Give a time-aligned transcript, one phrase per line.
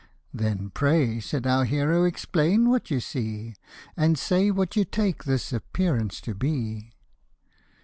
[0.33, 3.53] "Then pray," said our hero," explain what you see,
[3.95, 6.93] And say what you take this appearance to be."